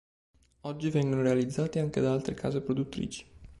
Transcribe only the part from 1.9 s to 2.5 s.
da altre